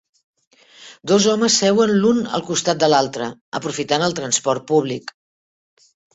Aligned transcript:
Dos 1.11 1.27
homes 1.33 1.57
seuen 1.63 1.93
l'un 2.05 2.21
al 2.39 2.45
costat 2.47 2.81
de 2.85 2.91
l'altre, 2.95 3.29
aprofitant 3.61 4.09
el 4.09 4.19
transport 4.23 4.67
públic. 4.75 5.15